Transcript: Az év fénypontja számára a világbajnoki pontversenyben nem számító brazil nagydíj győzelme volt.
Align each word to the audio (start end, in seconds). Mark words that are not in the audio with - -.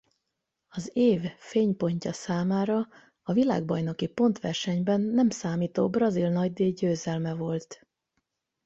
Az 0.69 0.91
év 0.93 1.21
fénypontja 1.37 2.13
számára 2.13 2.87
a 3.23 3.33
világbajnoki 3.33 4.07
pontversenyben 4.07 5.01
nem 5.01 5.29
számító 5.29 5.89
brazil 5.89 6.29
nagydíj 6.29 6.71
győzelme 6.71 7.33
volt. 7.33 7.87